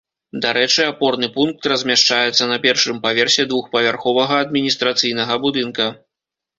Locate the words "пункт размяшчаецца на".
1.35-2.57